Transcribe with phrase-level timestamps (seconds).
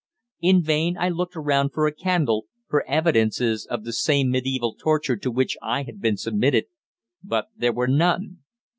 [0.39, 5.15] In vain I looked around for a candle for evidences of the same mediæval torture
[5.17, 6.65] to which I had been submitted,
[7.23, 8.39] but there were none.